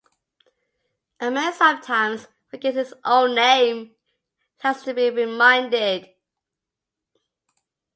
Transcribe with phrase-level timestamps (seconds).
[1.19, 3.93] A man sometimes forgets his own name and
[4.61, 6.09] has to be reminded.